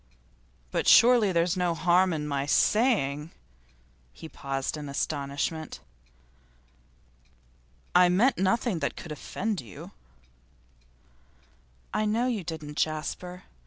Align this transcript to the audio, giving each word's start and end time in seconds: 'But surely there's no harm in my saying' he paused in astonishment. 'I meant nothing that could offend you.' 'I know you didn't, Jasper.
'But 0.71 0.87
surely 0.87 1.31
there's 1.31 1.55
no 1.55 1.75
harm 1.75 2.11
in 2.11 2.27
my 2.27 2.47
saying' 2.47 3.29
he 4.19 4.27
paused 4.27 4.75
in 4.75 4.89
astonishment. 4.89 5.79
'I 7.93 8.09
meant 8.09 8.39
nothing 8.39 8.79
that 8.79 8.95
could 8.95 9.11
offend 9.11 9.61
you.' 9.61 9.91
'I 11.93 12.05
know 12.07 12.25
you 12.25 12.43
didn't, 12.43 12.77
Jasper. 12.79 13.43